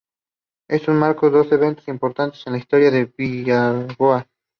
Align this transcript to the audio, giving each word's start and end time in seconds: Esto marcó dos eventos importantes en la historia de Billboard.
Esto 0.67 0.91
marcó 0.93 1.29
dos 1.29 1.51
eventos 1.51 1.87
importantes 1.87 2.41
en 2.47 2.53
la 2.53 2.57
historia 2.57 2.89
de 2.89 3.05
Billboard. 3.15 4.25